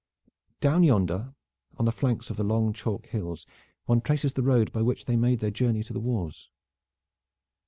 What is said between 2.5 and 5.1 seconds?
chalk hills one traces the road by which